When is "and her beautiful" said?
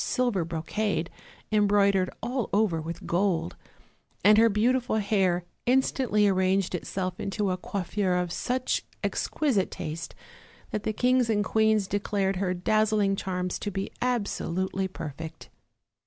4.23-4.95